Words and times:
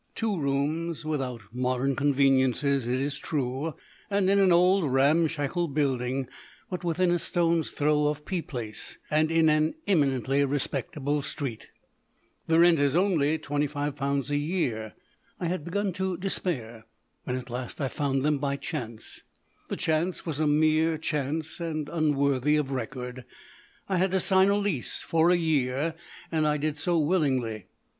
Two 0.15 0.35
rooms, 0.35 1.05
without 1.05 1.41
modern 1.51 1.95
conveniences, 1.95 2.87
it 2.87 2.99
is 2.99 3.19
true, 3.19 3.75
and 4.09 4.27
in 4.31 4.39
an 4.39 4.51
old, 4.51 4.91
ramshackle 4.91 5.67
building, 5.67 6.27
but 6.71 6.83
within 6.83 7.11
a 7.11 7.19
stone's 7.19 7.69
throw 7.71 8.07
of 8.07 8.25
P 8.25 8.41
Place 8.41 8.97
and 9.11 9.29
in 9.29 9.47
an 9.47 9.75
eminently 9.85 10.43
respectable 10.43 11.21
street. 11.21 11.67
The 12.47 12.57
rent 12.59 12.79
is 12.79 12.95
only 12.95 13.37
£25 13.37 14.29
a 14.31 14.37
year. 14.37 14.95
I 15.39 15.45
had 15.45 15.63
begun 15.63 15.93
to 15.93 16.17
despair 16.17 16.85
when 17.25 17.35
at 17.35 17.51
last 17.51 17.79
I 17.79 17.87
found 17.87 18.23
them 18.23 18.39
by 18.39 18.55
chance. 18.55 19.21
The 19.67 19.77
chance 19.77 20.25
was 20.25 20.39
a 20.39 20.47
mere 20.47 20.97
chance, 20.97 21.59
and 21.59 21.87
unworthy 21.89 22.55
of 22.55 22.71
record. 22.71 23.23
I 23.87 23.97
had 23.97 24.09
to 24.13 24.19
sign 24.19 24.49
a 24.49 24.57
lease 24.57 25.03
for 25.03 25.29
a 25.29 25.35
year, 25.35 25.93
and 26.31 26.47
I 26.47 26.57
did 26.57 26.75
so 26.75 26.97
willingly. 26.97 27.67